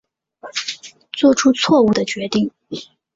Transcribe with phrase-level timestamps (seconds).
[1.13, 2.49] 做出错误的决定